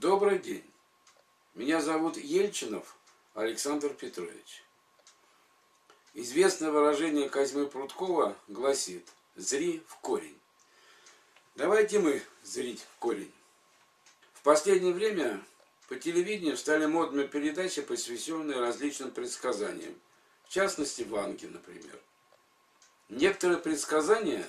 [0.00, 0.64] Добрый день.
[1.54, 2.96] Меня зовут Ельчинов
[3.34, 4.64] Александр Петрович.
[6.14, 10.38] Известное выражение Козьмы Прудкова гласит «Зри в корень».
[11.54, 13.30] Давайте мы зрить в корень.
[14.32, 15.38] В последнее время
[15.86, 19.94] по телевидению стали модными передачи, посвященные различным предсказаниям.
[20.44, 22.00] В частности, Ванге, например.
[23.10, 24.46] Некоторые предсказания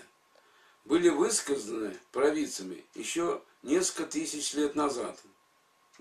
[0.86, 5.20] были высказаны провидцами еще несколько тысяч лет назад.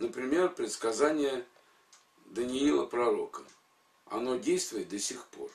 [0.01, 1.45] Например, предсказание
[2.25, 3.43] Даниила пророка.
[4.07, 5.51] Оно действует до сих пор.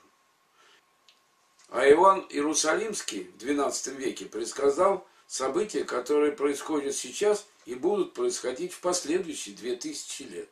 [1.70, 8.82] А Иван Иерусалимский в XII веке предсказал события, которые происходят сейчас и будут происходить в
[8.82, 10.50] последующие две тысячи лет.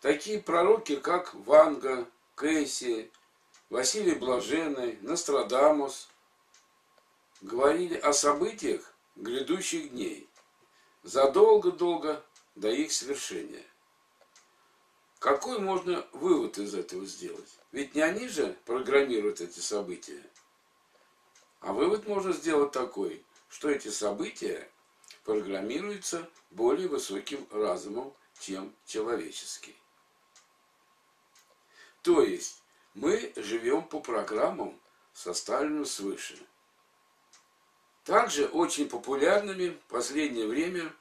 [0.00, 3.10] Такие пророки, как Ванга, Кэсси,
[3.68, 6.08] Василий Блаженный, Нострадамус,
[7.42, 10.26] говорили о событиях грядущих дней,
[11.02, 12.24] задолго-долго
[12.54, 13.64] до их свершения.
[15.18, 17.48] Какой можно вывод из этого сделать?
[17.70, 20.22] Ведь не они же программируют эти события.
[21.60, 24.68] А вывод можно сделать такой, что эти события
[25.24, 29.76] программируются более высоким разумом, чем человеческий.
[32.02, 32.62] То есть
[32.94, 34.78] мы живем по программам,
[35.12, 36.36] составленным свыше.
[38.04, 40.92] Также очень популярными в последнее время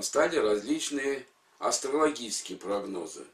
[0.00, 1.26] стали различные
[1.58, 3.26] астрологические прогнозы.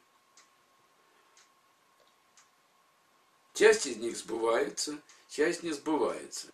[3.55, 6.49] Часть из них сбывается, часть не сбывается.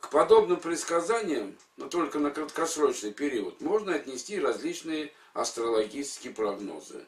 [0.00, 7.06] К подобным предсказаниям, но только на краткосрочный период, можно отнести различные астрологические прогнозы.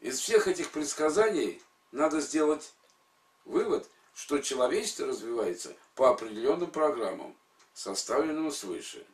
[0.00, 1.60] Из всех этих предсказаний
[1.92, 2.72] надо сделать
[3.44, 7.36] вывод, что человечество развивается по определенным программам,
[7.78, 9.06] составленным свыше.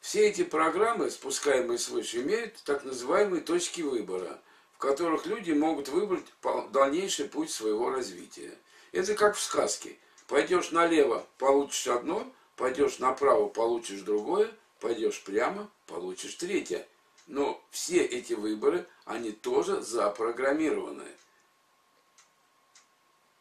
[0.00, 4.40] Все эти программы, спускаемые свыше, имеют так называемые точки выбора,
[4.74, 6.24] в которых люди могут выбрать
[6.70, 8.56] дальнейший путь своего развития.
[8.92, 9.98] Это как в сказке.
[10.28, 16.86] Пойдешь налево, получишь одно, пойдешь направо, получишь другое, пойдешь прямо, получишь третье.
[17.26, 21.08] Но все эти выборы, они тоже запрограммированы.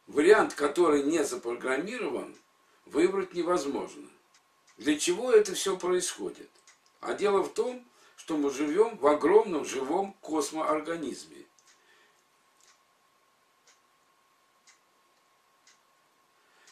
[0.07, 2.35] Вариант, который не запрограммирован,
[2.85, 4.09] выбрать невозможно.
[4.77, 6.49] Для чего это все происходит?
[6.99, 7.85] А дело в том,
[8.15, 11.45] что мы живем в огромном живом космоорганизме.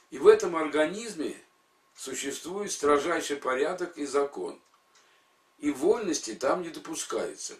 [0.09, 1.37] И в этом организме
[1.95, 4.59] существует строжайший порядок и закон–
[5.61, 7.55] и вольности там не допускается.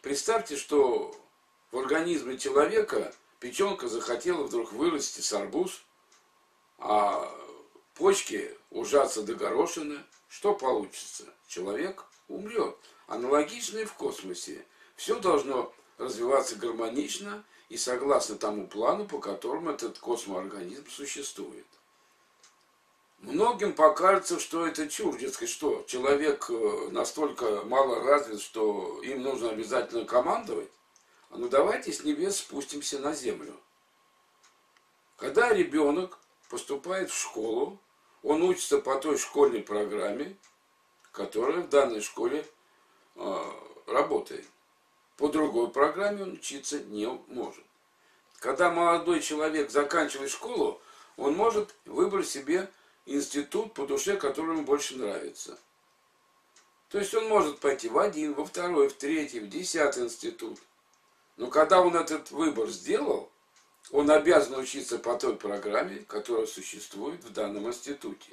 [0.00, 1.14] Представьте, что
[1.72, 5.82] в организме человека печенка захотела вдруг вырасти с арбуз,
[6.78, 7.28] а
[7.98, 9.98] почки ужаться до горошины.
[10.28, 11.24] Что получится?
[11.46, 12.76] Человек умрет.
[13.06, 14.64] Аналогично и в космосе.
[14.96, 21.66] Все должно развиваться гармонично и согласно тому плану, по которому этот космоорганизм существует.
[23.20, 29.50] Многим покажется, что это чушь, дескать, что человек э, настолько мало развит, что им нужно
[29.50, 30.70] обязательно командовать.
[31.30, 33.58] А ну давайте с небес спустимся на землю.
[35.16, 37.80] Когда ребенок поступает в школу,
[38.28, 40.36] он учится по той школьной программе,
[41.12, 42.46] которая в данной школе
[43.16, 43.52] э,
[43.86, 44.44] работает.
[45.16, 47.64] По другой программе он учиться не может.
[48.38, 50.78] Когда молодой человек заканчивает школу,
[51.16, 52.70] он может выбрать себе
[53.06, 55.58] институт по душе, который ему больше нравится.
[56.90, 60.58] То есть он может пойти в один, во второй, в третий, в десятый институт.
[61.38, 63.32] Но когда он этот выбор сделал,
[63.90, 68.32] он обязан учиться по той программе, которая существует в данном институте.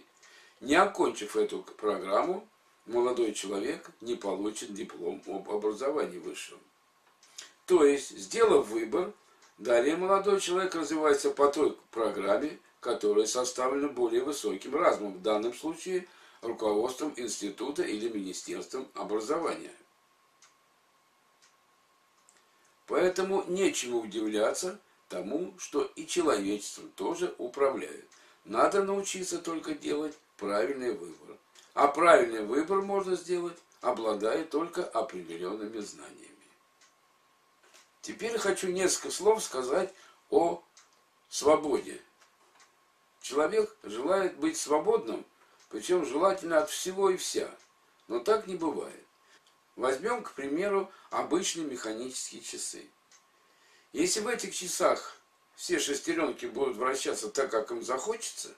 [0.59, 2.47] Не окончив эту программу,
[2.85, 6.59] молодой человек не получит диплом об образовании высшем.
[7.65, 9.13] То есть, сделав выбор,
[9.57, 16.07] далее молодой человек развивается по той программе, которое составлено более высоким разумом, в данном случае
[16.41, 19.73] руководством института или министерством образования.
[22.85, 28.05] Поэтому нечему удивляться тому, что и человечеством тоже управляют.
[28.43, 31.37] Надо научиться только делать правильный выбор.
[31.73, 36.29] А правильный выбор можно сделать, обладая только определенными знаниями.
[38.01, 39.93] Теперь хочу несколько слов сказать
[40.29, 40.63] о
[41.29, 42.01] свободе
[43.25, 45.25] Человек желает быть свободным,
[45.69, 47.49] причем желательно от всего и вся.
[48.07, 49.03] Но так не бывает.
[49.75, 52.87] Возьмем, к примеру, обычные механические часы.
[53.95, 55.15] Если в этих часах
[55.55, 58.53] все шестеренки будут вращаться так, как им захочется,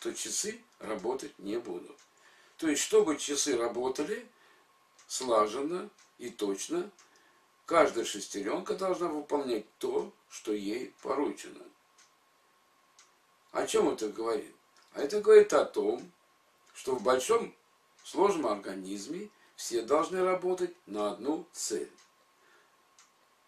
[0.00, 1.96] то часы работать не будут.
[2.56, 4.26] То есть, чтобы часы работали
[5.06, 5.88] слаженно
[6.18, 6.90] и точно,
[7.64, 11.64] каждая шестеренка должна выполнять то, что ей поручено.
[13.52, 14.52] О чем это говорит?
[14.94, 16.10] А это говорит о том,
[16.74, 17.54] что в большом
[18.02, 21.88] сложном организме все должны работать на одну цель.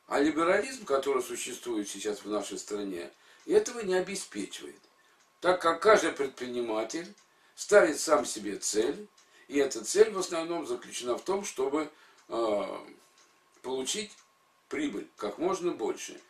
[0.06, 3.10] А либерализм, который существует сейчас в нашей стране,
[3.46, 4.80] этого не обеспечивает,
[5.40, 7.12] так как каждый предприниматель
[7.54, 9.08] ставит сам себе цель,
[9.48, 11.90] и эта цель в основном заключена в том, чтобы
[12.28, 12.78] э,
[13.62, 14.12] получить
[14.68, 16.20] прибыль как можно больше.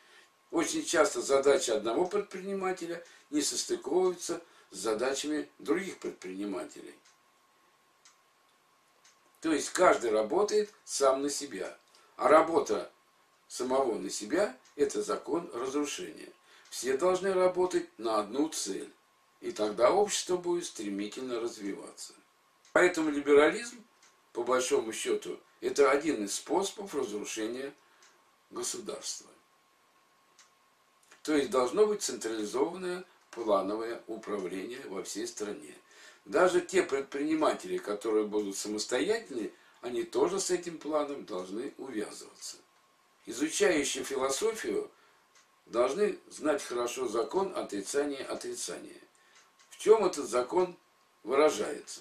[0.50, 6.94] Очень часто задачи одного предпринимателя не состыковываются с задачами других предпринимателей.
[9.40, 11.76] То есть каждый работает сам на себя.
[12.16, 12.90] А работа
[13.48, 16.32] самого на себя– это закон разрушения.
[16.70, 18.90] Все должны работать на одну цель.
[19.40, 22.14] И тогда общество будет стремительно развиваться.
[22.72, 23.84] Поэтому либерализм,
[24.32, 27.72] по большому счету, это один из способов разрушения
[28.50, 29.30] государства.
[31.22, 35.74] То есть должно быть централизованное плановое управление во всей стране.
[36.24, 42.56] Даже те предприниматели, которые будут самостоятельны, они тоже с этим планом должны увязываться.
[43.26, 44.90] Изучающие философию
[45.66, 49.00] должны знать хорошо закон отрицания отрицания.
[49.70, 50.76] В чем этот закон
[51.22, 52.00] выражается?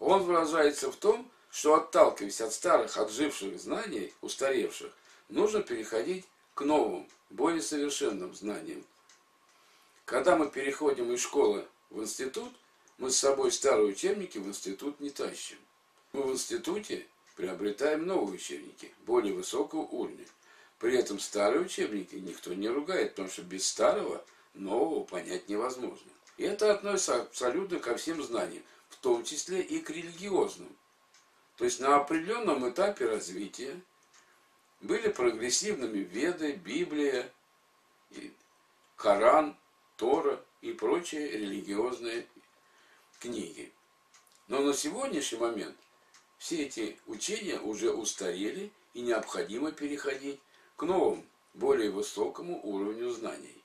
[0.00, 4.92] Он выражается в том, что отталкиваясь от старых, отживших знаний, устаревших,
[5.28, 6.24] нужно переходить
[6.54, 8.84] к новым, более совершенным знаниям.
[10.04, 12.52] Когда мы переходим из школы в институт,
[12.98, 15.58] мы с собой старые учебники в институт не тащим.
[16.12, 17.06] Мы в институте
[17.36, 20.26] приобретаем новые учебники, более высокого уровня.
[20.84, 24.22] При этом старые учебники никто не ругает, потому что без старого
[24.52, 26.12] нового понять невозможно.
[26.36, 30.76] И это относится абсолютно ко всем знаниям, в том числе и к религиозным.
[31.56, 33.80] То есть на определенном этапе развития
[34.82, 37.32] были прогрессивными Веды, Библия,
[38.96, 39.56] Коран,
[39.96, 42.26] Тора и прочие религиозные
[43.20, 43.72] книги.
[44.48, 45.78] Но на сегодняшний момент
[46.36, 50.38] все эти учения уже устарели и необходимо переходить
[50.76, 51.24] к новому,
[51.54, 53.62] более высокому уровню знаний.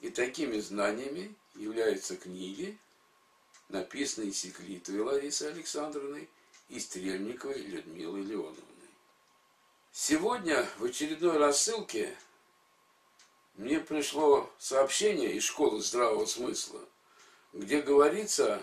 [0.00, 2.78] И такими знаниями являются книги,
[3.68, 6.28] написанные Секлитовой Ларисой Александровной
[6.68, 8.64] и Стрельниковой Людмилой Леоновной.
[9.92, 12.16] Сегодня в очередной рассылке
[13.54, 16.80] мне пришло сообщение из школы здравого смысла–
[17.54, 18.60] где говорится,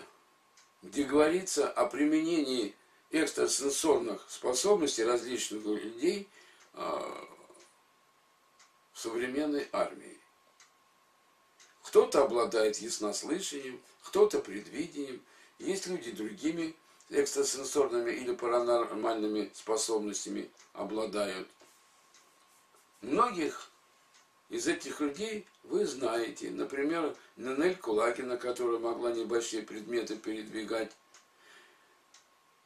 [0.82, 2.74] где говорится о применении
[3.10, 6.28] экстрасенсорных способностей различных людей
[6.74, 7.28] а,
[9.02, 10.18] современной армии.
[11.82, 15.20] Кто-то обладает яснослышанием, кто-то предвидением,
[15.58, 16.74] есть люди другими
[17.10, 21.48] экстрасенсорными или паранормальными способностями обладают.
[23.00, 23.70] Многих
[24.48, 30.92] из этих людей вы знаете, например, Нанель Кулагина, которая могла небольшие предметы передвигать,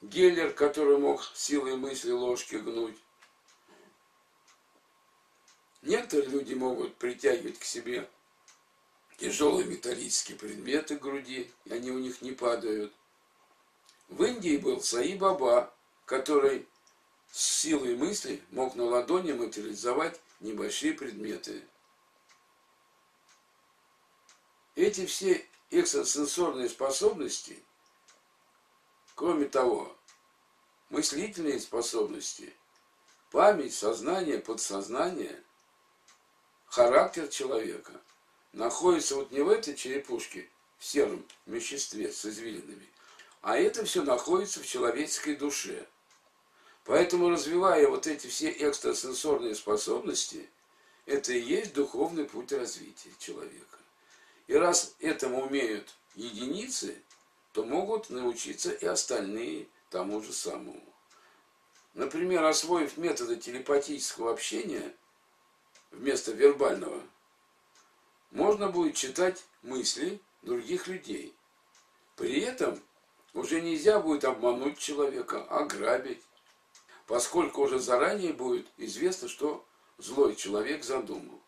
[0.03, 2.99] Геллер, который мог силой мысли ложки гнуть.
[5.87, 8.11] Некоторые люди могут притягивать к себе
[9.19, 12.93] тяжелые металлические предметы к груди, и они у них не падают.
[14.09, 15.73] В Индии был Саи Баба,
[16.05, 16.67] который
[17.31, 21.63] с силой мысли мог на ладони материализовать небольшие предметы.
[24.75, 27.63] Эти все экстрасенсорные способности,
[29.15, 29.97] кроме того,
[30.91, 32.53] мыслительные способности,
[33.31, 35.45] память, сознание, подсознание,
[36.67, 37.93] характер человека
[38.53, 42.87] находится вот не в этой черепушке, в сером веществе с извилинами,
[43.43, 45.87] а это все находится в человеческой душе.
[46.85, 50.49] Поэтому, развивая вот эти все экстрасенсорные способности,
[51.05, 53.79] это и есть духовный путь развития человека.
[54.47, 57.01] И раз этому умеют единицы,
[57.53, 60.83] то могут научиться и остальные тому же самому.
[61.95, 64.95] Например, освоив методы телепатического общения
[65.97, 67.03] вместо вербального,
[68.31, 71.35] можно будет читать мысли других людей.
[72.17, 72.81] При этом
[73.35, 76.23] уже нельзя будет обмануть человека, ограбить,
[77.07, 79.65] поскольку уже заранее будет известно, что
[79.99, 81.41] злой человек задумал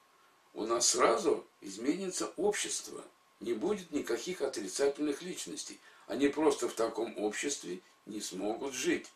[0.58, 3.04] у нас сразу изменится общество.
[3.38, 5.78] Не будет никаких отрицательных личностей.
[6.08, 9.06] Они просто в таком обществе не смогут жить.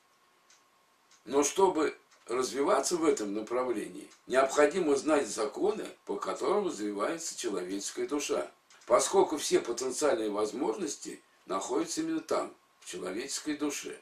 [1.24, 8.50] Но чтобы развиваться в этом направлении, необходимо знать законы, по которым развивается человеческая душа.
[8.86, 14.00] Поскольку все потенциальные возможности находятся именно там, в человеческой душе.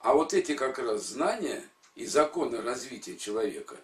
[0.00, 3.76] А вот эти как раз знания и законы развития человека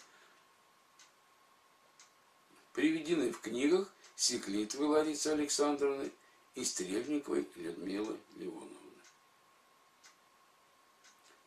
[2.72, 6.10] приведены в книгах Секлитовой Ларисы Александровны
[6.54, 8.79] и Стрельниковой Людмилы Леоновны.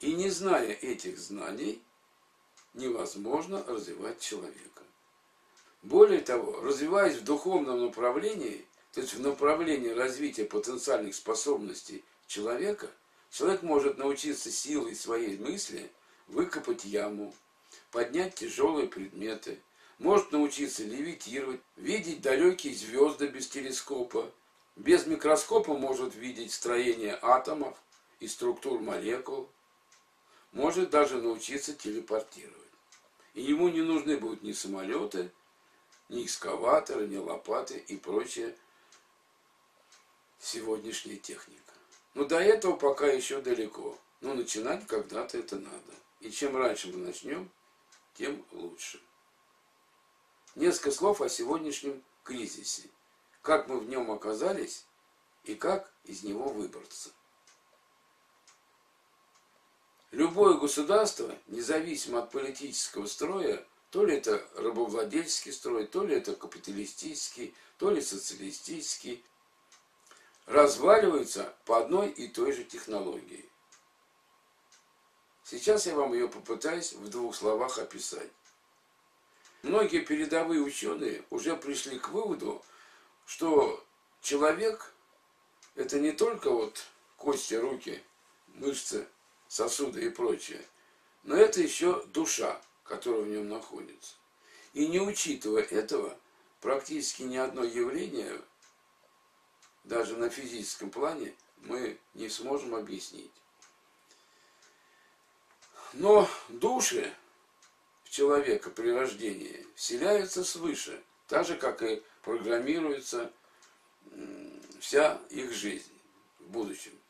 [0.03, 1.81] И не зная этих знаний,
[2.73, 4.83] невозможно развивать человека.
[5.81, 12.91] Более того, развиваясь в духовном направлении, то есть в направлении развития потенциальных способностей человека,
[13.31, 15.89] человек может научиться силой своей мысли
[16.27, 17.33] выкопать яму,
[17.89, 19.57] поднять тяжелые предметы,
[19.99, 24.29] может научиться левитировать, видеть далекие звезды без телескопа,
[24.75, 27.77] без микроскопа может видеть строение атомов
[28.19, 29.47] и структур молекул,
[30.53, 32.57] может даже научиться телепортировать.
[33.33, 35.31] И ему не нужны будут ни самолеты,
[36.09, 38.55] ни экскаваторы, ни лопаты и прочая
[40.39, 41.73] сегодняшняя техника.
[42.13, 43.97] Но до этого пока еще далеко.
[44.21, 45.93] Но начинать когда-то это надо.
[46.21, 47.49] И чем раньше мы начнем,
[48.13, 49.01] тем лучше.
[50.55, 52.89] Несколько слов о сегодняшнем кризисе.
[53.41, 54.85] Как мы в нем оказались
[55.43, 57.09] и как из него выбраться.
[60.13, 67.55] Любое государство, независимо от политического строя, то ли это рабовладельческий строй, то ли это капиталистический,
[67.79, 69.25] то ли социалистический,
[70.45, 73.49] разваливается по одной и той же технологии.
[75.45, 78.29] Сейчас я вам ее попытаюсь в двух словах описать.
[79.63, 82.63] Многие передовые ученые уже пришли к выводу,
[83.25, 83.83] что
[84.21, 84.93] человек
[85.73, 86.85] это не только вот
[87.17, 88.03] кости, руки,
[88.49, 89.07] мышцы,
[89.53, 90.65] сосуды и прочее.
[91.21, 94.15] Но это еще душа, которая в нем находится.
[94.73, 96.17] И не учитывая этого,
[96.59, 98.41] практически ни одно явление,
[99.83, 103.31] даже на физическом плане, мы не сможем объяснить.
[105.93, 107.13] Но души
[108.05, 113.31] в человека при рождении вселяются свыше, так же, как и программируется
[114.79, 115.93] вся их жизнь
[116.39, 117.02] в будущем.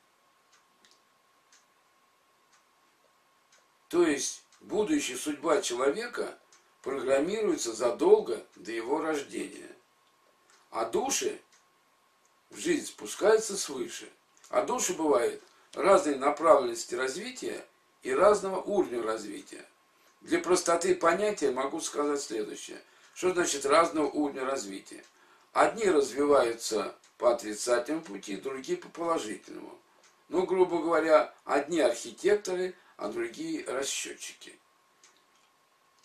[3.93, 6.35] То есть будущая судьба человека
[6.81, 9.69] программируется задолго до его рождения.
[10.71, 11.39] А души
[12.49, 14.09] в жизнь спускаются свыше.
[14.49, 17.63] А души бывают разной направленности развития
[18.01, 19.63] и разного уровня развития.
[20.21, 22.81] Для простоты понятия могу сказать следующее.
[23.13, 25.03] Что значит разного уровня развития?
[25.51, 29.77] Одни развиваются по отрицательному пути, другие по положительному.
[30.29, 32.73] Ну, грубо говоря, одни архитекторы,
[33.03, 34.57] а другие расчетчики.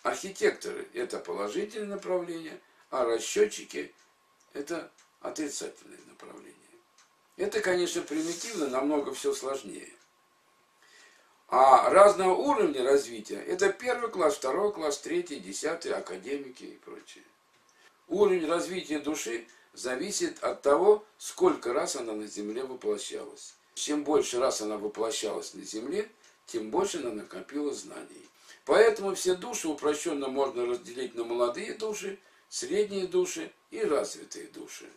[0.03, 3.95] Архитекторы– это положительное направление, а расчетчики–
[4.53, 4.91] это
[5.21, 6.57] отрицательное направление.
[7.37, 9.93] Это, конечно, примитивно, намного все сложнее.
[11.47, 17.23] А разного уровня развития– это первый класс, второй класс, третий, десятый, академики и прочее.
[18.09, 23.55] Уровень развития души зависит от того, сколько раз она на Земле воплощалась.
[23.75, 26.11] Чем больше раз она воплощалась на Земле,
[26.49, 28.29] тем больше она накопила знаний.
[28.65, 34.91] Поэтому все души упрощенно можно разделить на молодые души, средние души и развитые души.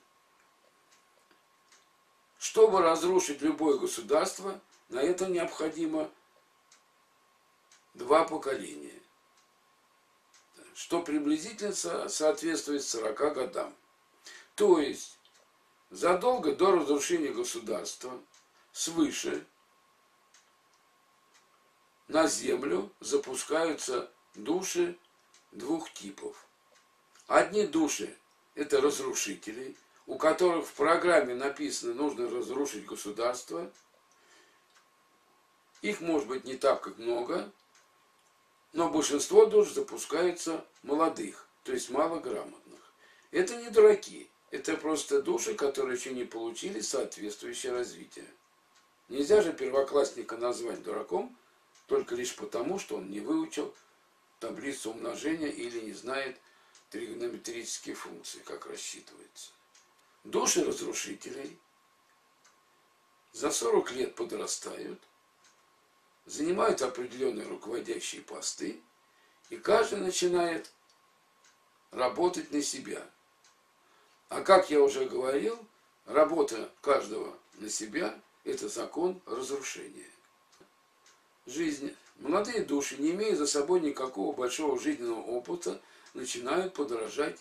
[2.40, 6.10] Чтобы разрушить любое государство, на это необходимо
[7.94, 9.00] два поколения,
[10.74, 11.74] что приблизительно
[12.10, 13.76] соответствует 40 годам.
[14.56, 15.18] То есть
[15.90, 18.20] задолго до разрушения государства
[18.72, 19.46] свыше
[22.12, 24.98] на Землю запускаются души
[25.54, 26.46] двух типов.
[27.28, 28.14] Одни души–
[28.56, 29.78] это разрушители,
[30.08, 33.72] у которых в программе написано «нужно разрушить государство».
[35.82, 37.50] Их может быть не так, как много,
[38.74, 42.94] но большинство душ запускаются молодых, то есть малограмотных.
[43.32, 48.28] Это не дураки, это просто души, которые еще не получили соответствующее развитие.
[49.08, 51.36] Нельзя же первоклассника назвать дураком,
[51.92, 53.76] только лишь потому, что он не выучил
[54.40, 56.40] таблицу умножения или не знает
[56.90, 59.52] тригонометрические функции, как рассчитывается.
[60.24, 61.60] Души разрушителей
[63.34, 65.02] за 40 лет подрастают,
[66.26, 68.82] занимают определенные руководящие посты,
[69.50, 70.72] и каждый начинает
[71.92, 73.06] работать на себя.
[74.30, 75.60] А как я уже говорил,
[76.06, 80.10] работа каждого на себя– это закон разрушения
[81.46, 81.96] жизни.
[82.18, 85.82] Молодые души, не имея за собой никакого большого жизненного опыта,
[86.14, 87.40] начинают подражать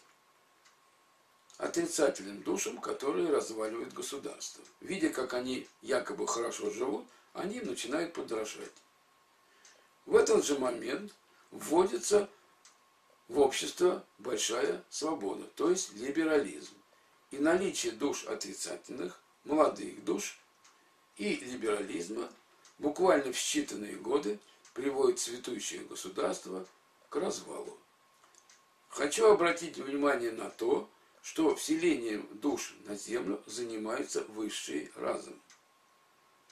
[1.58, 4.64] отрицательным душам, которые разваливают государство.
[4.80, 8.72] Видя, как они якобы хорошо живут, они начинают подражать.
[10.06, 11.12] В этот же момент
[11.50, 12.28] вводится
[13.28, 16.74] в общество большая свобода, то есть либерализм.
[17.30, 20.38] И наличие душ отрицательных, молодых душ
[21.16, 22.28] и либерализма
[22.80, 24.40] буквально в считанные годы
[24.74, 26.66] приводит цветущее государство
[27.08, 27.78] к развалу.
[28.88, 30.88] Хочу обратить внимание на то,
[31.22, 35.38] что вселением душ на землю занимается высший разум.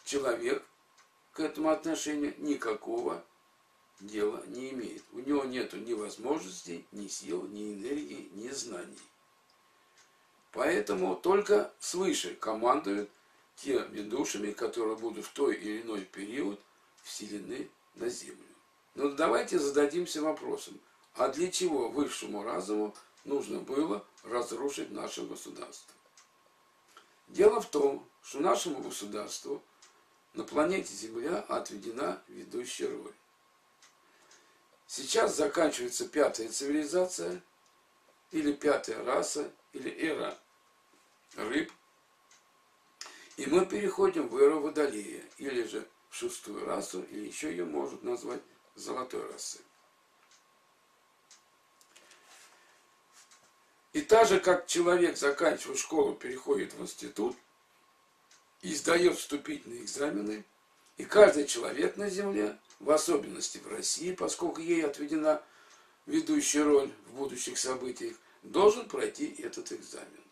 [0.04, 0.64] Человек
[1.32, 3.24] к этому отношению никакого
[3.98, 5.02] дела не имеет.
[5.12, 8.98] У него нет ни возможностей, ни сил, ни энергии, ни знаний.
[10.52, 13.10] Поэтому только свыше командуют
[13.62, 16.60] теми душами, которые будут в той или иной период
[17.02, 18.44] вселены на Землю.
[18.94, 20.78] Но давайте зададимся вопросом,
[21.14, 25.94] а для чего высшему разуму нужно было разрушить наше государство?
[27.28, 29.62] Дело в том, что нашему государству
[30.34, 33.14] на планете Земля отведена ведущая роль.
[34.86, 37.42] Сейчас заканчивается пятая цивилизация,
[38.30, 40.36] или пятая раса, или эра
[41.36, 41.72] рыб.
[43.38, 48.02] И мы переходим в эру Водолея, или же в шестую расу, или еще ее могут
[48.02, 48.42] назвать
[48.74, 49.62] золотой расой.
[53.92, 57.36] И так же, как человек, заканчивая школу, переходит в институт
[58.62, 60.44] и сдает вступительные экзамены,
[60.96, 65.40] и каждый человек на Земле в особенности в России, поскольку ей отведена
[66.06, 70.27] ведущая роль в будущих событиях, должен пройти этот экзамен.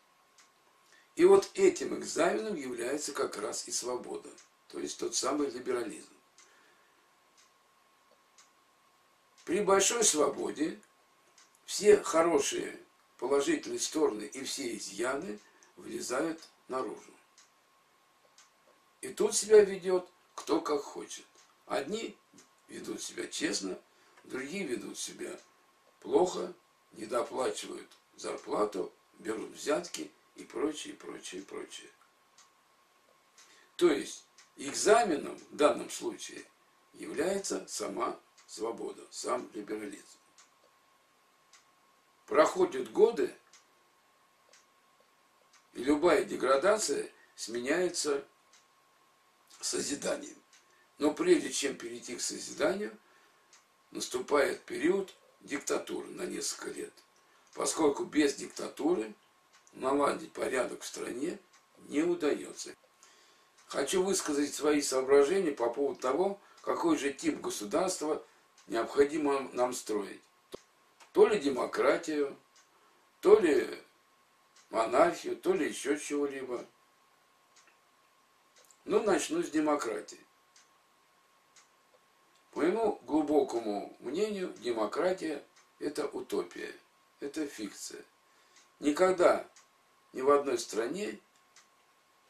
[1.16, 4.30] И вот этим экзаменом является как раз и свобода,
[4.68, 6.12] то есть тот самый либерализм.
[9.46, 10.78] При большой свободе
[11.64, 12.78] все хорошие
[13.16, 15.40] положительные стороны и все изъяны
[15.76, 17.14] влезают наружу.
[19.00, 21.24] И тут себя ведет кто как хочет.
[21.64, 22.14] Одни
[22.68, 23.78] ведут себя честно,
[24.24, 25.40] другие ведут себя
[26.00, 26.52] плохо,
[26.92, 31.90] недоплачивают зарплату, берут взятки и прочее, прочее, прочее.
[33.76, 36.44] То есть экзаменом в данном случае
[36.94, 40.18] является сама свобода, сам либерализм.
[42.26, 43.34] Проходят годы,
[45.74, 48.26] и любая деградация сменяется
[49.60, 50.36] созиданием.
[50.98, 52.96] Но прежде чем перейти к созиданию,
[53.90, 56.92] наступает период диктатуры на несколько лет.
[57.52, 59.14] Поскольку без диктатуры
[59.76, 61.38] наладить порядок в стране
[61.88, 62.74] не удается.
[63.68, 68.24] Хочу высказать свои соображения по поводу того, какой же тип государства
[68.66, 70.22] необходимо нам строить.
[71.12, 72.36] То ли демократию,
[73.20, 73.82] то ли
[74.70, 76.66] монархию, то ли еще чего-либо.
[78.84, 80.20] Ну, начну с демократии.
[82.52, 85.44] По моему глубокому мнению, демократия–
[85.78, 86.72] это утопия,
[87.20, 88.02] это фикция.
[88.80, 89.48] Никогда
[90.12, 91.18] ни в одной стране,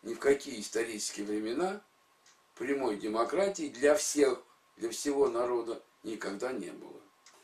[0.03, 1.83] ни в какие исторические времена
[2.55, 4.43] прямой демократии для всех,
[4.77, 7.01] для всего народа никогда не было.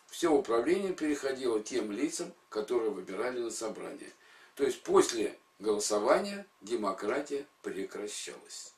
[0.07, 4.13] Все управление переходило тем лицам, которые выбирали на собрание.
[4.55, 8.75] То есть после голосования демократия прекращалась.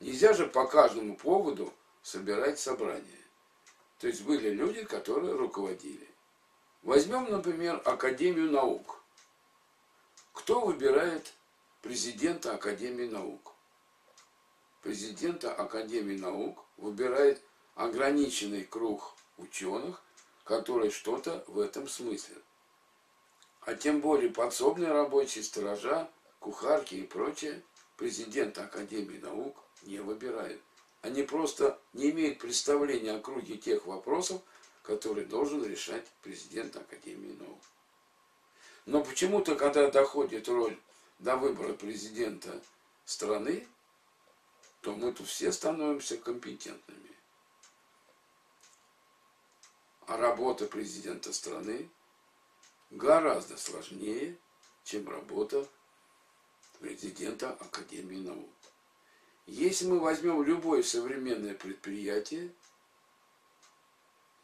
[0.00, 3.24] Нельзя же по каждому поводу собирать собрание.
[3.98, 6.08] То есть были люди, которые руководили.
[6.82, 9.02] Возьмем, например, Академию наук.
[10.34, 11.32] Кто выбирает
[11.80, 13.52] президента Академии наук?
[14.82, 17.40] Президента Академии наук выбирает
[17.76, 20.02] ограниченный круг ученых,
[20.42, 22.42] которые что-то в этом смыслят.
[23.62, 27.62] А тем более подсобные рабочие, сторожа, кухарки и прочее
[27.96, 30.60] президента Академии наук не выбирают.
[31.00, 34.42] Они просто не имеют представления о круге тех вопросов,
[34.82, 37.62] которые должен решать президент Академии наук.
[38.86, 40.78] Но почему-то, когда доходит роль
[41.18, 42.60] до выбора президента
[43.04, 43.66] страны,
[44.82, 47.10] то мы тут все становимся компетентными.
[50.06, 51.88] А работа президента страны
[52.90, 54.36] гораздо сложнее,
[54.84, 55.66] чем работа
[56.78, 58.50] президента Академии наук.
[59.46, 62.52] Если мы возьмем любое современное предприятие,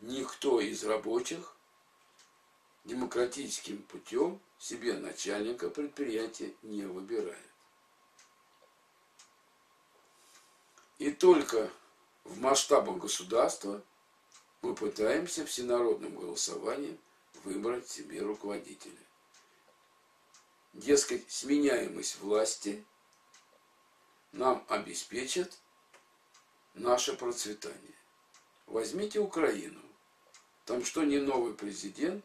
[0.00, 1.54] никто из рабочих
[2.84, 7.38] демократическим путем себе начальника предприятия не выбирает.
[10.98, 11.70] И только
[12.24, 13.82] в масштабах государства
[14.62, 16.98] мы пытаемся всенародным голосованием
[17.44, 18.98] выбрать себе руководителя.
[20.74, 22.84] дескать, сменяемость власти
[24.32, 25.58] нам обеспечит
[26.74, 27.94] наше процветание.
[28.66, 29.80] Возьмите Украину.
[30.64, 32.24] Там что не новый президент,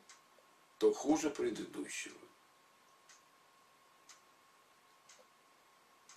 [0.77, 2.17] то хуже предыдущего.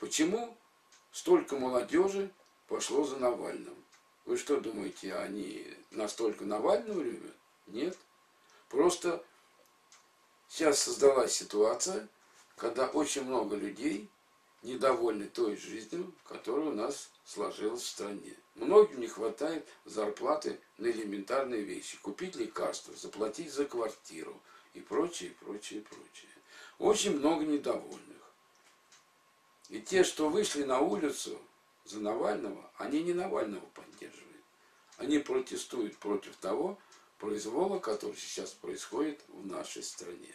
[0.01, 0.57] Почему
[1.11, 2.33] столько молодежи
[2.67, 3.85] пошло за Навальным?
[4.25, 7.35] Вы что думаете, они настолько Навального любят?
[7.67, 7.99] Нет.
[8.69, 9.25] Просто
[10.49, 12.09] сейчас создалась ситуация,
[12.57, 14.11] когда очень много людей
[14.63, 18.35] недовольны той жизнью, которая у нас сложилась в стране.
[18.55, 21.99] Многим не хватает зарплаты на элементарные вещи.
[22.03, 24.41] Купить лекарства, заплатить за квартиру
[24.75, 26.31] и прочее, прочее, прочее.
[26.79, 28.17] Очень много недовольных.
[29.69, 31.39] И те, что вышли на улицу
[31.85, 34.45] за Навального, они не Навального поддерживают.
[34.97, 36.79] Они протестуют против того
[37.19, 40.35] произвола, который сейчас происходит в нашей стране.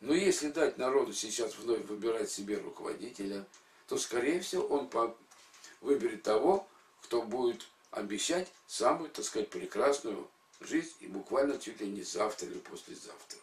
[0.00, 3.46] Но если дать народу сейчас вновь выбирать себе руководителя,
[3.86, 4.90] то, скорее всего, он
[5.80, 6.66] выберет того,
[7.02, 10.28] кто будет обещать самую, так сказать, прекрасную
[10.60, 13.38] жизнь и буквально чуть ли не завтра или послезавтра.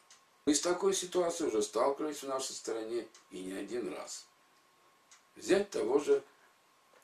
[0.45, 4.25] Мы с такой ситуацией уже сталкивались в нашей стране и не один раз.
[5.35, 6.23] Взять того же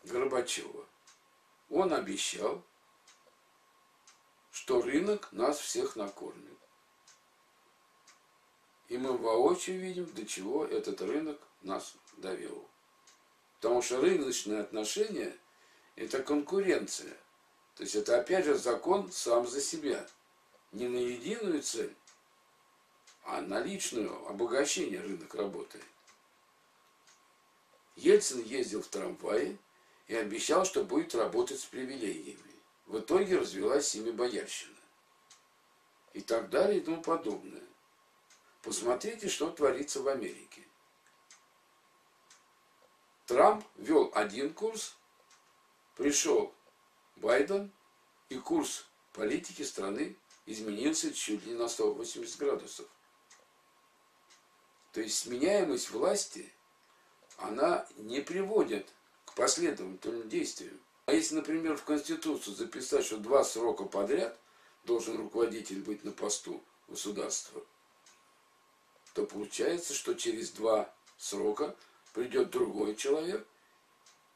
[0.04, 0.86] Горбачева.
[1.70, 2.64] Он обещал,
[4.52, 6.53] что рынок нас всех накормит.
[8.94, 12.70] И мы воочию видим, до чего этот рынок нас довел.
[13.56, 15.36] Потому что рыночные отношения–
[15.96, 17.18] это конкуренция.
[17.74, 20.08] То есть это опять же закон сам за себя.
[20.74, 21.96] Не на единую цель,
[23.24, 25.86] а на личную обогащение рынок работает.
[27.96, 29.58] Ельцин ездил в трамвае
[30.06, 32.54] и обещал, что будет работать с привилегиями.
[32.86, 34.78] В итоге развелась семибоярщина.
[36.14, 37.73] И так далее и тому подобное.
[38.64, 40.64] Посмотрите, что творится в Америке.
[43.26, 44.96] Трамп вел один курс,
[45.98, 46.56] пришел
[47.18, 47.72] Байден,
[48.30, 52.88] и курс политики страны изменился чуть ли на 180 градусов.
[54.94, 56.50] То есть сменяемость власти,
[57.38, 58.94] она не приводит
[59.26, 60.80] к последовательным действиям.
[61.06, 64.40] А если, например, в Конституцию записать, что два срока подряд
[64.86, 67.62] должен руководитель быть на посту государства,
[69.14, 71.76] то получается, что через два срока
[72.14, 73.46] придет другой человек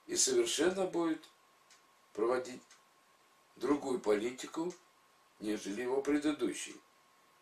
[0.05, 1.23] и совершенно будет
[2.13, 2.61] проводить
[3.55, 4.73] другую политику,
[5.39, 6.75] нежели его предыдущий.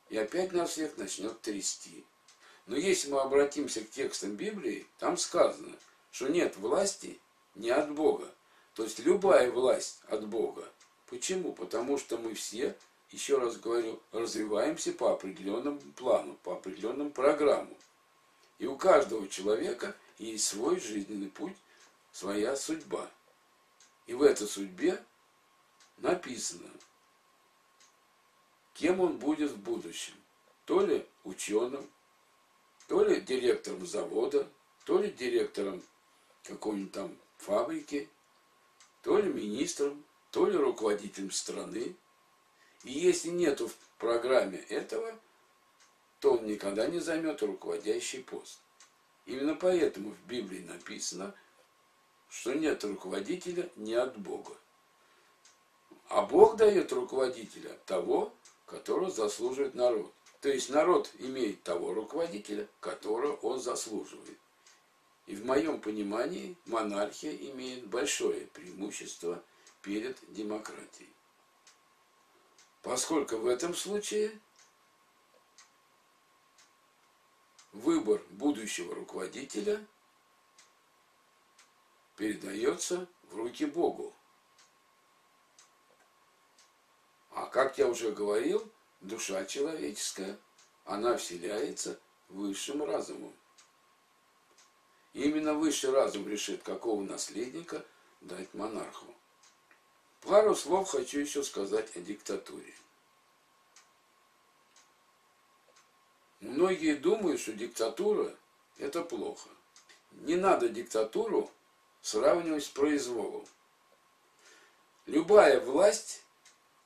[0.10, 2.06] И опять нас всех начнет трясти.
[2.67, 5.76] Но если мы обратимся к текстам Библии, там сказано,
[6.12, 7.19] что нет власти
[7.54, 8.34] не от Бога.
[8.74, 10.67] То есть любая власть от Бога.
[11.08, 11.54] Почему?
[11.54, 12.76] Потому что мы все
[13.15, 17.75] еще раз говорю, развиваемся по определенному плану, по определенному программу.
[18.60, 21.56] И у каждого человека есть свой жизненный путь,
[22.12, 23.10] своя судьба.
[24.06, 25.01] И в этой судьбе
[25.97, 26.69] написано,
[28.73, 30.13] кем он будет в будущем.
[30.65, 31.89] То ли ученым,
[32.88, 34.45] то ли директором завода,
[34.84, 35.82] то ли директором
[36.43, 38.10] какой-нибудь там фабрики,
[39.04, 41.95] то ли министром, то ли руководителем страны,
[42.84, 45.18] и если нету в программе этого,
[46.20, 48.60] то он никогда не займет руководящий пост.
[49.26, 51.34] Именно поэтому в Библии написано,
[52.30, 54.56] что нет руководителя не от Бога.
[56.10, 58.34] А Бог дает руководителя того,
[58.66, 60.14] которого заслуживает народ.
[60.42, 64.38] То есть народ имеет того руководителя, которого он заслуживает.
[65.26, 69.44] И в моем понимании монархия имеет большое преимущество
[69.82, 71.10] перед демократией.
[72.86, 74.39] Поскольку в этом случае
[77.71, 79.84] выбор будущего руководителя
[82.15, 84.13] передается в руки Богу.
[87.32, 88.71] А как я уже говорил,
[89.02, 90.38] душа человеческая,
[90.84, 93.36] она вселяется высшим разумом.
[95.13, 97.84] Именно высший разум решит, какого наследника
[98.21, 99.12] дать монарху.
[100.26, 102.74] Пару слов хочу еще сказать о диктатуре.
[106.40, 108.36] Многие думают, что диктатура–
[108.80, 109.50] это плохо.
[110.12, 111.52] Не надо диктатуру
[112.02, 113.46] сравнивать с произволом.
[115.06, 116.24] Любая власть,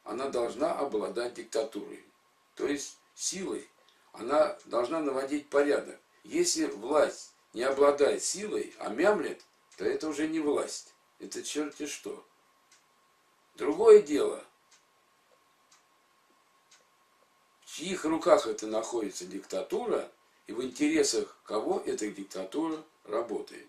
[0.04, 2.04] она должна обладать диктатурой.
[2.56, 3.69] То есть силой.
[4.12, 5.97] Она должна наводить порядок.
[6.25, 9.41] Если власть не обладает силой, а мямлет,
[9.78, 10.93] то это уже не власть.
[11.19, 12.25] Это черти что.
[13.60, 14.41] Другое дело,
[17.65, 20.10] в чьих руках это находится диктатура,
[20.48, 23.67] и в интересах кого эта диктатура работает.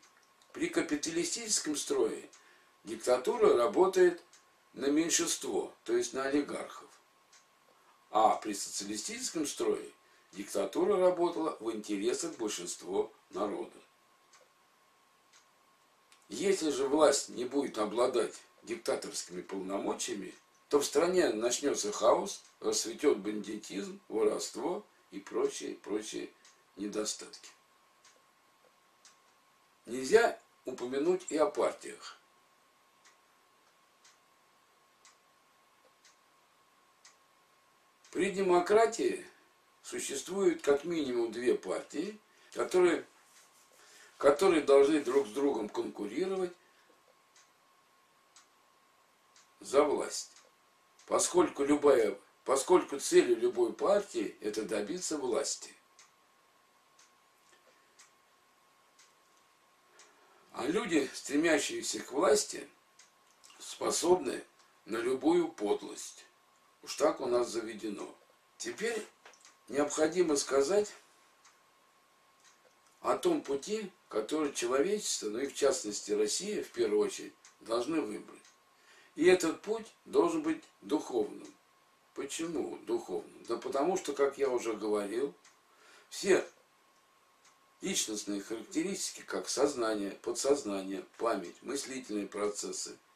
[0.53, 2.31] При капиталистическом строе
[2.85, 4.23] диктатура работает
[4.75, 6.89] на меньшинство, то есть на олигархов.
[8.13, 9.91] А при социалистическом строе
[10.31, 13.77] диктатура работала в интересах большинства народа.
[16.29, 20.35] Если же власть не будет обладать диктаторскими полномочиями,
[20.69, 26.31] то в стране начнется хаос, расцветет бандитизм, воровство и прочие, прочие
[26.77, 27.51] недостатки.
[29.87, 32.17] Нельзя упомянуть и о партиях.
[38.13, 39.25] При демократии
[39.83, 42.19] существует как минимум две партии,
[42.53, 43.05] которые,
[44.19, 46.53] которые должны друг с другом конкурировать
[49.61, 50.33] за власть.
[51.07, 55.75] Поскольку, любая, поскольку целью любой партии– это добиться власти.
[60.53, 62.69] А люди, стремящиеся к власти,
[63.59, 64.45] способны
[64.85, 66.25] на любую подлость.
[66.83, 68.15] Уж так у нас заведено.
[68.59, 69.07] Теперь
[69.69, 70.93] необходимо сказать
[73.01, 78.40] о том пути, который человечество, ну и в частности Россия в первую очередь, должны выбрать.
[79.17, 81.47] И этот путь должен быть духовным.
[82.15, 83.45] Почему духовным?
[83.49, 85.35] Да потому что, как я уже говорил,
[86.09, 86.47] все
[87.81, 92.97] личностные характеристики, как сознание, подсознание, память, мыслительные процессы–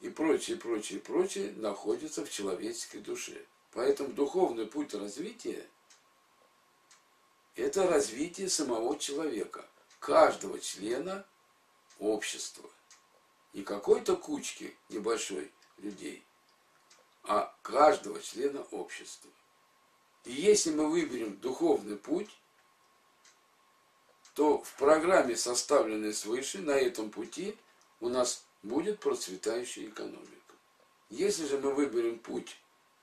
[0.00, 3.44] и прочее, прочее, прочее находится в человеческой душе.
[3.72, 5.66] Поэтому духовный путь развития–
[7.56, 9.64] это развитие самого человека,
[9.98, 11.26] каждого члена
[11.98, 12.68] общества.
[13.56, 16.22] Не какой-то кучки небольшой людей,
[17.22, 19.30] а каждого члена общества.
[20.26, 22.28] И если мы выберем духовный путь,
[24.34, 27.56] то в программе, составленной свыше, на этом пути
[28.00, 30.54] у нас будет процветающая экономика.
[31.08, 32.58] Если же мы выберем путь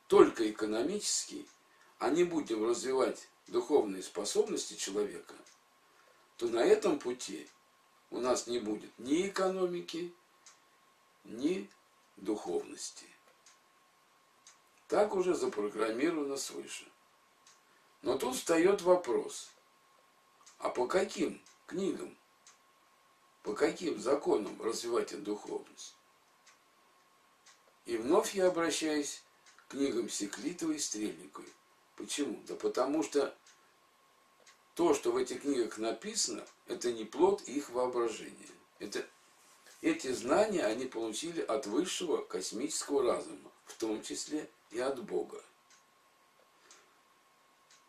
[0.06, 1.48] только экономический,
[1.98, 5.34] а не будем развивать духовные способности человека,
[6.38, 7.50] то на этом пути
[8.12, 10.14] у нас не будет ни экономики,
[11.24, 11.70] ни
[12.18, 13.06] духовности.
[14.88, 16.86] Так уже запрограммировано свыше.
[18.02, 19.50] Но тут встает вопрос,
[20.60, 22.16] а по каким книгам
[23.44, 25.96] по каким законам развивать духовность?
[27.86, 29.22] И вновь я обращаюсь
[29.58, 31.52] к книгам Секлитовой и Стрельниковой.
[31.98, 32.42] Почему?
[32.48, 33.36] Да потому что
[34.76, 38.48] то, что в этих книгах написано, это не плод их воображения.
[38.80, 39.06] Это,
[39.84, 45.44] эти знания они получили от высшего космического разума, в том числе и от Бога.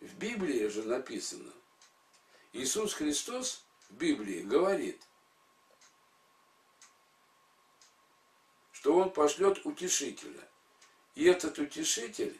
[0.00, 1.52] В Библии же написано,
[2.52, 5.00] Иисус Христос в Библии говорит–
[8.84, 10.46] что он пошлет утешителя.
[11.14, 12.38] И этот утешитель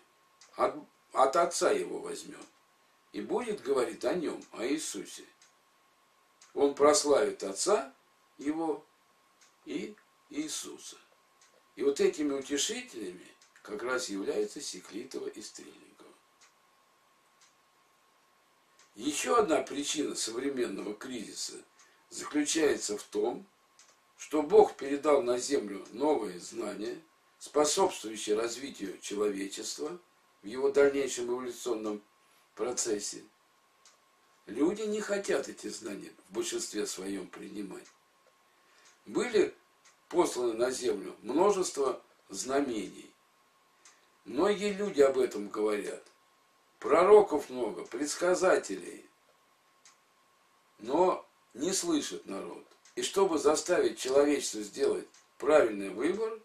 [0.56, 0.74] от,
[1.14, 2.46] от отца его возьмет
[3.12, 5.24] и будет говорить о нем, о Иисусе.
[6.52, 7.94] Он прославит отца
[8.36, 8.84] его
[9.64, 9.94] и
[10.30, 10.96] Иисуса.
[11.76, 13.26] И вот этими утешителями
[13.62, 16.12] как раз являются Секлитова и Стрельникова.
[18.94, 21.56] Еще одна причина современного кризиса
[22.10, 23.46] заключается в том,
[24.16, 27.02] что Бог передал на землю новые знания,
[27.38, 30.00] способствующие развитию человечества
[30.42, 32.02] в его дальнейшем эволюционном
[32.54, 33.24] процессе.
[34.46, 37.86] Люди не хотят эти знания в большинстве своем принимать.
[39.06, 39.54] Были
[40.08, 43.10] посланы на землю множество знамений.
[44.24, 46.02] Многие люди об этом говорят.
[46.78, 49.04] Пророков много, предсказателей.
[50.78, 52.64] Но не слышит народ.
[52.94, 56.40] И чтобы заставить человечество сделать правильный выбор,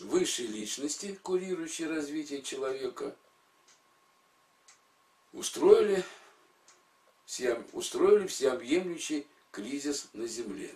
[0.00, 3.16] высшей личности, курирующей развитие человека,
[5.32, 6.04] устроили,
[7.72, 10.74] устроили всеобъемлющий кризис на Земле.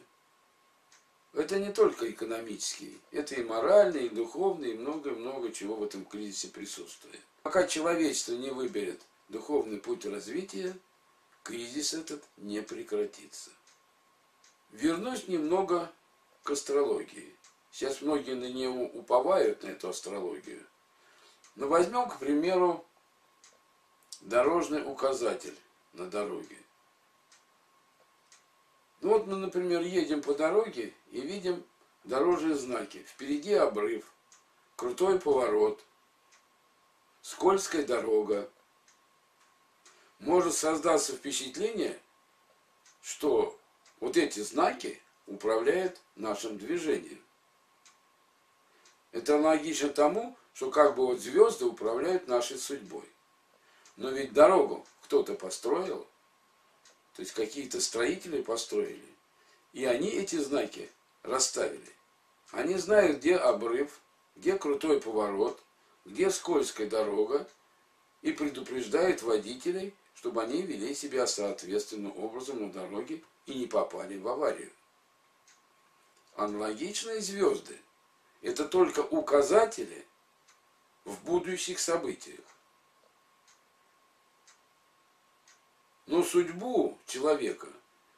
[1.33, 6.49] Это не только экономический, это и моральный, и духовный, и много-много чего в этом кризисе
[6.49, 7.21] присутствует.
[7.43, 10.77] Пока человечество не выберет духовный путь развития,
[11.43, 13.51] кризис этот не прекратится.
[14.71, 15.93] Вернусь немного
[16.45, 17.35] к астрологии.
[17.73, 20.65] Сейчас многие на нее уповают, на эту астрологию.
[21.57, 22.87] Но возьмем, к примеру,
[24.21, 25.57] дорожный указатель
[25.95, 26.59] на дороге.
[29.01, 31.65] Ну вот мы, например, едем по дороге и видим
[32.05, 33.05] дорожные знаки.
[33.07, 34.05] Впереди обрыв,
[34.77, 35.85] крутой поворот,
[37.23, 38.51] скользкая дорога.
[40.19, 42.01] Может создаться впечатление,
[43.03, 43.59] что
[44.01, 47.23] вот эти знаки управляют нашим движением.
[49.13, 53.09] Это логично тому, что как бы вот звезды управляют нашей судьбой.
[53.97, 56.07] Но ведь дорогу кто-то построил,
[57.15, 59.15] то есть какие-то строители построили,
[59.73, 60.91] и они эти знаки
[61.23, 61.93] расставили.
[62.51, 64.01] Они знают, где обрыв,
[64.37, 65.61] где крутой поворот,
[66.05, 67.49] где скользкая дорога,
[68.23, 74.27] и предупреждают водителей, чтобы они вели себя соответственным образом на дороге и не попали в
[74.27, 74.73] аварию.
[76.37, 77.79] Аналогичные звезды–
[78.43, 80.07] это только указатели
[81.05, 82.41] в будущих событиях.
[86.07, 87.69] Но судьбу человека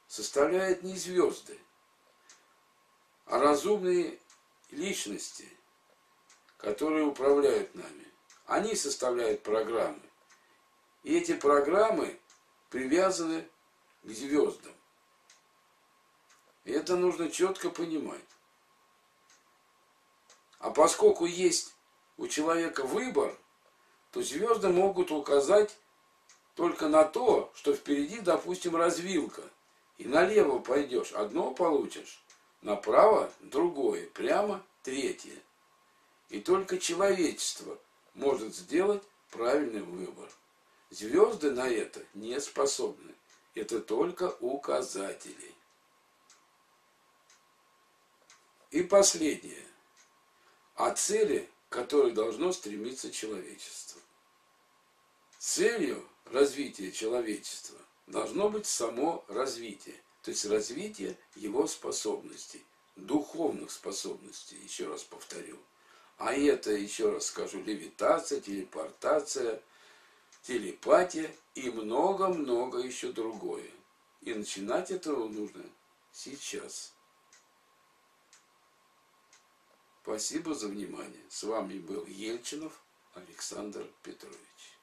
[0.08, 1.58] составляют не звезды,
[3.26, 4.18] а разумные
[4.70, 5.48] личности,
[6.58, 8.06] которые управляют нами.
[8.46, 10.02] Они составляют программы.
[11.02, 12.18] И эти программы
[12.70, 13.48] привязаны
[14.02, 14.72] к звездам.
[16.64, 18.24] И это нужно четко понимать.
[20.58, 21.74] А поскольку есть
[22.16, 23.36] у человека выбор,
[24.10, 25.76] то звезды могут указать
[26.56, 29.42] только на то, что впереди, допустим, развилка.
[29.98, 32.20] И налево пойдешь, одно получишь,
[32.62, 35.38] направо другое, прямо третье.
[36.28, 37.78] И только человечество
[38.14, 40.28] может сделать правильный выбор.
[40.90, 43.14] Звезды на это не способны.
[43.54, 45.54] Это только указатели.
[48.70, 49.64] И последнее.
[50.74, 54.00] О цели, к которой должно стремиться человечество.
[55.38, 62.64] Целью развития человечества должно быть само развитие, то есть развитие его способностей,
[62.96, 65.58] духовных способностей, еще раз повторю.
[66.18, 69.60] А это, еще раз скажу, левитация, телепортация,
[70.42, 73.70] телепатия и много-много еще другое.
[74.22, 75.64] И начинать этого нужно
[76.12, 76.92] сейчас.
[80.02, 81.22] Спасибо за внимание.
[81.28, 82.80] С вами был Ельчинов
[83.14, 84.75] Александр Петрович.